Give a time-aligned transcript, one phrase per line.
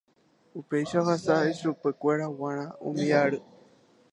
[0.59, 3.39] Upéicha ohasa ichupekuéra g̃uarã umi ary.